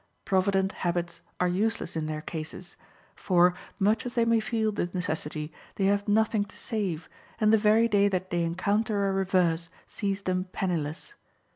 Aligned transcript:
Provident 0.25 0.71
habits 0.81 1.21
are 1.39 1.47
useless 1.47 1.95
in 1.95 2.07
their 2.07 2.21
cases; 2.23 2.75
for, 3.15 3.53
much 3.77 4.03
as 4.03 4.15
they 4.15 4.25
may 4.25 4.39
feel 4.39 4.71
the 4.71 4.89
necessity, 4.95 5.53
they 5.75 5.85
have 5.85 6.07
nothing 6.07 6.43
to 6.43 6.57
save, 6.57 7.07
and 7.39 7.53
the 7.53 7.55
very 7.55 7.87
day 7.87 8.07
that 8.07 8.31
they 8.31 8.41
encounter 8.41 9.07
a 9.07 9.13
reverse 9.13 9.69
sees 9.85 10.23
them 10.23 10.45
penniless. 10.45 11.13